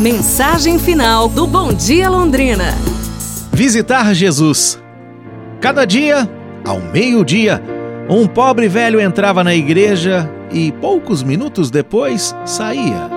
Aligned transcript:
Mensagem 0.00 0.78
final 0.78 1.28
do 1.28 1.46
Bom 1.46 1.74
Dia 1.74 2.08
Londrina. 2.08 2.74
Visitar 3.52 4.14
Jesus. 4.14 4.82
Cada 5.60 5.84
dia, 5.84 6.26
ao 6.64 6.80
meio-dia, 6.80 7.62
um 8.08 8.26
pobre 8.26 8.66
velho 8.66 8.98
entrava 8.98 9.44
na 9.44 9.54
igreja 9.54 10.26
e 10.50 10.72
poucos 10.72 11.22
minutos 11.22 11.70
depois 11.70 12.34
saía. 12.46 13.10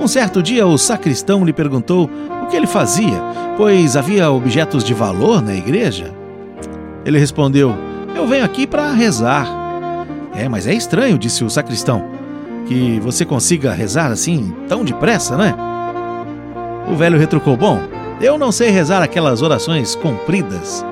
Um 0.00 0.08
certo 0.08 0.42
dia, 0.42 0.66
o 0.66 0.76
sacristão 0.76 1.44
lhe 1.44 1.52
perguntou 1.52 2.10
o 2.42 2.46
que 2.46 2.56
ele 2.56 2.66
fazia, 2.66 3.22
pois 3.56 3.96
havia 3.96 4.32
objetos 4.32 4.82
de 4.82 4.92
valor 4.92 5.40
na 5.40 5.54
igreja. 5.54 6.12
Ele 7.04 7.20
respondeu: 7.20 7.72
Eu 8.16 8.26
venho 8.26 8.44
aqui 8.44 8.66
para 8.66 8.90
rezar. 8.90 9.46
É, 10.34 10.48
mas 10.48 10.66
é 10.66 10.74
estranho, 10.74 11.16
disse 11.16 11.44
o 11.44 11.50
sacristão, 11.50 12.04
que 12.66 12.98
você 12.98 13.24
consiga 13.24 13.72
rezar 13.72 14.10
assim 14.10 14.52
tão 14.68 14.84
depressa, 14.84 15.36
né? 15.36 15.69
O 16.88 16.94
velho 16.94 17.18
retrucou: 17.18 17.56
Bom, 17.56 17.80
eu 18.20 18.36
não 18.36 18.52
sei 18.52 18.70
rezar 18.70 19.02
aquelas 19.02 19.42
orações 19.42 19.94
compridas, 19.94 20.84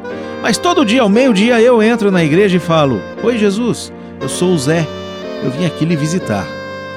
mas 0.42 0.56
todo 0.58 0.84
dia 0.84 1.02
ao 1.02 1.08
meio-dia 1.08 1.60
eu 1.60 1.82
entro 1.82 2.10
na 2.10 2.24
igreja 2.24 2.56
e 2.56 2.60
falo: 2.60 3.00
Oi, 3.22 3.38
Jesus, 3.38 3.92
eu 4.20 4.28
sou 4.28 4.52
o 4.52 4.58
Zé, 4.58 4.86
eu 5.42 5.50
vim 5.50 5.66
aqui 5.66 5.84
lhe 5.84 5.96
visitar. 5.96 6.46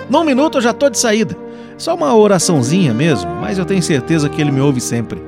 Num 0.09 0.23
minuto 0.23 0.57
eu 0.57 0.61
já 0.61 0.73
tô 0.73 0.89
de 0.89 0.97
saída. 0.97 1.38
Só 1.77 1.95
uma 1.95 2.16
oraçãozinha 2.16 2.93
mesmo, 2.93 3.31
mas 3.41 3.57
eu 3.57 3.66
tenho 3.66 3.81
certeza 3.81 4.30
que 4.30 4.39
ele 4.39 4.52
me 4.52 4.61
ouve 4.61 4.80
sempre. 4.80 5.21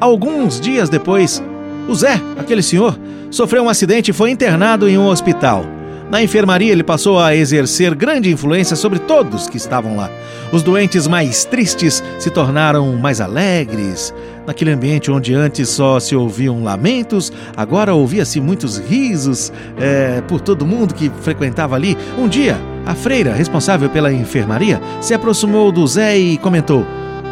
Alguns 0.00 0.58
dias 0.60 0.88
depois, 0.88 1.42
o 1.88 1.94
Zé, 1.94 2.20
aquele 2.38 2.62
senhor, 2.62 2.98
sofreu 3.30 3.62
um 3.62 3.68
acidente 3.68 4.10
e 4.10 4.14
foi 4.14 4.30
internado 4.30 4.88
em 4.88 4.96
um 4.96 5.06
hospital. 5.06 5.64
Na 6.12 6.22
enfermaria, 6.22 6.70
ele 6.70 6.82
passou 6.82 7.18
a 7.18 7.34
exercer 7.34 7.94
grande 7.94 8.30
influência 8.30 8.76
sobre 8.76 8.98
todos 8.98 9.48
que 9.48 9.56
estavam 9.56 9.96
lá. 9.96 10.10
Os 10.52 10.62
doentes 10.62 11.06
mais 11.06 11.46
tristes 11.46 12.04
se 12.18 12.28
tornaram 12.28 12.92
mais 12.98 13.18
alegres. 13.18 14.12
Naquele 14.46 14.72
ambiente 14.72 15.10
onde 15.10 15.32
antes 15.32 15.70
só 15.70 15.98
se 15.98 16.14
ouviam 16.14 16.62
lamentos, 16.62 17.32
agora 17.56 17.94
ouvia-se 17.94 18.42
muitos 18.42 18.76
risos 18.76 19.50
é, 19.80 20.20
por 20.28 20.42
todo 20.42 20.66
mundo 20.66 20.92
que 20.92 21.10
frequentava 21.22 21.76
ali. 21.76 21.96
Um 22.18 22.28
dia, 22.28 22.60
a 22.84 22.94
freira 22.94 23.32
responsável 23.32 23.88
pela 23.88 24.12
enfermaria 24.12 24.82
se 25.00 25.14
aproximou 25.14 25.72
do 25.72 25.86
Zé 25.86 26.18
e 26.18 26.36
comentou: 26.36 26.84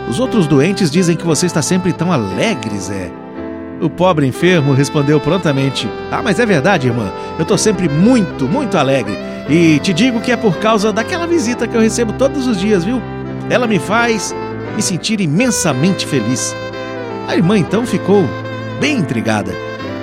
Os 0.08 0.18
outros 0.18 0.46
doentes 0.46 0.90
dizem 0.90 1.18
que 1.18 1.26
você 1.26 1.44
está 1.44 1.60
sempre 1.60 1.92
tão 1.92 2.10
alegre, 2.10 2.78
Zé. 2.78 3.19
O 3.80 3.88
pobre 3.88 4.26
enfermo 4.26 4.74
respondeu 4.74 5.18
prontamente: 5.18 5.88
Ah, 6.10 6.20
mas 6.22 6.38
é 6.38 6.44
verdade, 6.44 6.88
irmã. 6.88 7.10
Eu 7.38 7.46
tô 7.46 7.56
sempre 7.56 7.88
muito, 7.88 8.46
muito 8.46 8.76
alegre. 8.76 9.16
E 9.48 9.78
te 9.78 9.92
digo 9.92 10.20
que 10.20 10.30
é 10.30 10.36
por 10.36 10.58
causa 10.58 10.92
daquela 10.92 11.26
visita 11.26 11.66
que 11.66 11.74
eu 11.74 11.80
recebo 11.80 12.12
todos 12.12 12.46
os 12.46 12.60
dias, 12.60 12.84
viu? 12.84 13.00
Ela 13.48 13.66
me 13.66 13.78
faz 13.78 14.34
me 14.76 14.82
sentir 14.82 15.20
imensamente 15.20 16.06
feliz. 16.06 16.54
A 17.26 17.34
irmã 17.34 17.58
então 17.58 17.86
ficou 17.86 18.24
bem 18.78 18.98
intrigada. 18.98 19.52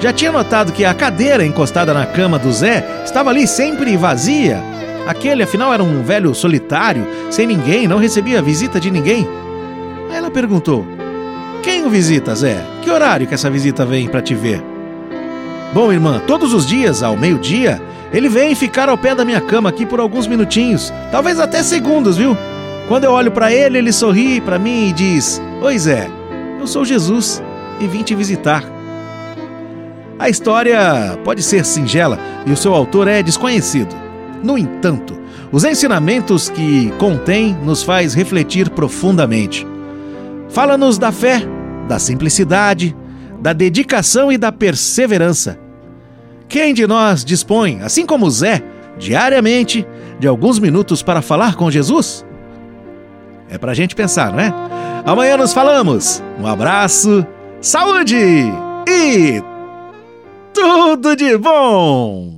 Já 0.02 0.12
tinha 0.12 0.32
notado 0.32 0.72
que 0.72 0.84
a 0.84 0.94
cadeira 0.94 1.46
encostada 1.46 1.94
na 1.94 2.06
cama 2.06 2.38
do 2.38 2.52
Zé 2.52 2.84
estava 3.06 3.30
ali 3.30 3.48
sempre 3.48 3.96
vazia. 3.96 4.62
Aquele, 5.08 5.44
afinal, 5.44 5.74
era 5.74 5.84
um 5.84 6.04
velho 6.04 6.36
solitário, 6.36 7.08
sem 7.30 7.48
ninguém, 7.48 7.88
não 7.88 7.98
recebia 7.98 8.42
visita 8.42 8.80
de 8.80 8.92
ninguém. 8.92 9.28
Aí 10.10 10.18
ela 10.18 10.30
perguntou: 10.30 10.86
quem 11.68 11.84
o 11.84 11.90
visita, 11.90 12.34
Zé? 12.34 12.66
Que 12.82 12.90
horário 12.90 13.28
que 13.28 13.34
essa 13.34 13.50
visita 13.50 13.86
vem 13.86 14.08
para 14.08 14.22
te 14.22 14.34
ver? 14.34 14.64
Bom, 15.74 15.92
irmã, 15.92 16.22
todos 16.26 16.54
os 16.54 16.66
dias, 16.66 17.04
ao 17.04 17.18
meio-dia, 17.18 17.82
ele 18.14 18.30
vem 18.30 18.56
ficar 18.56 18.88
ao 18.88 18.98
pé 18.98 19.14
da 19.14 19.26
minha 19.26 19.42
cama 19.42 19.68
aqui 19.68 19.86
por 19.86 20.00
alguns 20.00 20.28
minutinhos, 20.28 20.94
talvez 21.12 21.42
até 21.42 21.62
segundos, 21.62 22.16
viu? 22.16 22.38
Quando 22.88 23.04
eu 23.04 23.12
olho 23.12 23.34
para 23.34 23.52
ele, 23.52 23.80
ele 23.80 23.92
sorri 23.92 24.40
para 24.40 24.58
mim 24.58 24.88
e 24.88 24.94
diz: 24.94 25.42
Oi, 25.62 25.78
Zé, 25.78 26.10
eu 26.58 26.66
sou 26.68 26.86
Jesus 26.86 27.44
e 27.82 27.86
vim 27.86 28.02
te 28.02 28.16
visitar. 28.16 28.64
A 30.18 30.30
história 30.30 31.20
pode 31.26 31.44
ser 31.44 31.66
singela 31.66 32.18
e 32.46 32.52
o 32.54 32.56
seu 32.56 32.74
autor 32.74 33.10
é 33.10 33.22
desconhecido. 33.22 33.94
No 34.42 34.58
entanto, 34.58 35.20
os 35.52 35.66
ensinamentos 35.66 36.48
que 36.48 36.94
contém 36.98 37.58
nos 37.62 37.84
faz 37.84 38.14
refletir 38.14 38.70
profundamente. 38.70 39.68
Fala-nos 40.48 40.98
da 40.98 41.12
fé, 41.12 41.42
da 41.88 42.00
simplicidade, 42.00 42.96
da 43.40 43.54
dedicação 43.54 44.32
e 44.32 44.38
da 44.38 44.52
perseverança. 44.52 45.60
Quem 46.48 46.74
de 46.74 46.88
nós 46.88 47.24
dispõe, 47.26 47.82
assim 47.82 48.06
como 48.06 48.30
Zé, 48.30 48.64
diariamente, 48.98 49.86
de 50.20 50.28
alguns 50.28 50.60
minutos 50.60 51.02
para 51.02 51.22
falar 51.22 51.56
com 51.56 51.70
Jesus? 51.70 52.26
É 53.50 53.58
pra 53.58 53.74
gente 53.74 53.96
pensar, 53.96 54.32
não 54.32 54.40
é? 54.40 54.54
Amanhã 55.06 55.38
nos 55.38 55.54
falamos. 55.54 56.22
Um 56.40 56.46
abraço, 56.46 57.26
saúde 57.62 58.18
e 58.88 59.42
tudo 60.54 61.16
de 61.16 61.38
bom! 61.38 62.37